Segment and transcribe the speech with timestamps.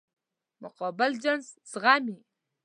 [0.63, 2.17] مقابل جنس زغمي.